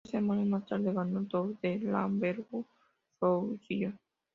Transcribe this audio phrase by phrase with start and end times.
[0.03, 2.65] Dos semanas más tarde ganó el Tour du Languedoc
[3.21, 3.99] Roussillon.